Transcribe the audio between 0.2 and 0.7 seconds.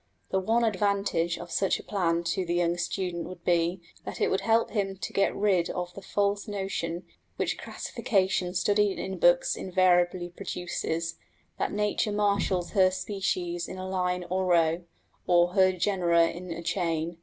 The one